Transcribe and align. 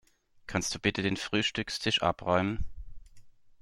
Kannst 0.47 0.73
du 0.73 0.79
bitte 0.79 1.03
den 1.03 1.15
Frühstückstisch 1.15 2.01
abräumen? 2.01 2.65